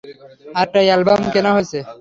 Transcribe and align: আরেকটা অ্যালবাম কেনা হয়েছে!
আরেকটা 0.55 0.79
অ্যালবাম 0.87 1.21
কেনা 1.33 1.51
হয়েছে! 1.55 1.77